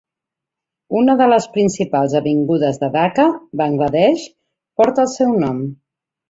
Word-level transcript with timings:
Una 1.01 1.15
de 1.19 1.27
les 1.33 1.45
principals 1.57 2.15
avingudes 2.19 2.79
de 2.85 2.89
Dhaka, 2.97 3.27
Bangla 3.63 3.91
Desh, 3.97 4.25
porta 4.83 5.05
el 5.07 5.13
seu 5.15 5.37
nom. 5.47 5.63